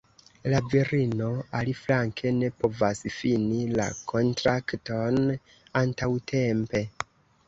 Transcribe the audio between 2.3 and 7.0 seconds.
ne povas fini la kontrakton antaŭtempe.